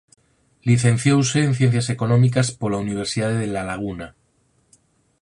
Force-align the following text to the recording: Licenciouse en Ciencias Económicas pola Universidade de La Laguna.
Licenciouse 0.69 1.39
en 1.47 1.51
Ciencias 1.59 1.87
Económicas 1.95 2.47
pola 2.59 2.81
Universidade 2.85 3.37
de 3.43 3.49
La 3.55 3.63
Laguna. 3.71 4.07